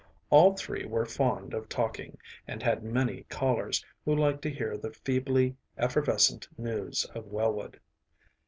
All 0.31 0.55
three 0.57 0.83
were 0.83 1.05
fond 1.05 1.53
of 1.53 1.69
talking, 1.69 2.17
and 2.47 2.63
had 2.63 2.81
many 2.83 3.21
callers 3.29 3.85
who 4.03 4.15
liked 4.15 4.41
to 4.41 4.49
hear 4.49 4.75
the 4.75 4.91
feebly 4.91 5.55
effervescent 5.77 6.47
news 6.57 7.05
of 7.13 7.27
Wellwood. 7.27 7.79